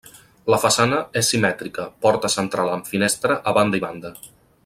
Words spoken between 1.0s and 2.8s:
és simètrica: porta central